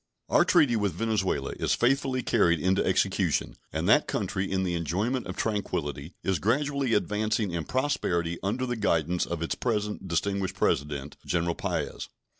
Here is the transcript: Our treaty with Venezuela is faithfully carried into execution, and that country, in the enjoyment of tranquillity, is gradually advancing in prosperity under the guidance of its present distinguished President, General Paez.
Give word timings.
Our 0.29 0.43
treaty 0.45 0.75
with 0.75 0.93
Venezuela 0.93 1.51
is 1.59 1.75
faithfully 1.75 2.23
carried 2.23 2.59
into 2.59 2.83
execution, 2.83 3.55
and 3.71 3.87
that 3.87 4.07
country, 4.07 4.51
in 4.51 4.63
the 4.63 4.73
enjoyment 4.73 5.27
of 5.27 5.37
tranquillity, 5.37 6.15
is 6.23 6.39
gradually 6.39 6.95
advancing 6.95 7.51
in 7.51 7.65
prosperity 7.65 8.39
under 8.41 8.65
the 8.65 8.75
guidance 8.77 9.27
of 9.27 9.43
its 9.43 9.53
present 9.53 10.07
distinguished 10.07 10.55
President, 10.55 11.17
General 11.23 11.53
Paez. 11.53 12.09